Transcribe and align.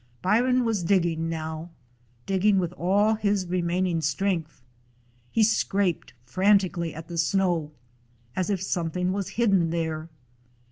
Bryon 0.23 0.65
was 0.65 0.81
digging 0.83 1.29
now; 1.29 1.69
digging 2.25 2.57
with 2.57 2.71
all 2.73 3.13
his 3.13 3.45
remaining 3.45 4.01
strength. 4.01 4.63
He 5.29 5.43
scraped 5.43 6.13
frantic 6.25 6.75
ally 6.75 6.89
at 6.89 7.07
the 7.07 7.19
snow, 7.19 7.71
as 8.35 8.49
if 8.49 8.63
something 8.63 9.13
was 9.13 9.29
hidden 9.37 9.69
there. 9.69 10.09